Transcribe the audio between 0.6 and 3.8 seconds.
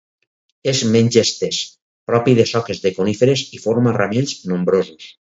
És menys estès, propi de soques de coníferes i